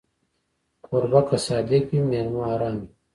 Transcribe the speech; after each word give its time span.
کوربه 0.85 1.19
که 1.27 1.37
صادق 1.45 1.83
وي، 1.89 1.99
مېلمه 2.09 2.43
ارام 2.53 2.75
وي. 2.79 2.87